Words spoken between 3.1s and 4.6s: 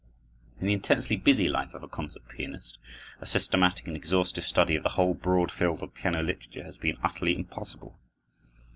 a systematic and exhaustive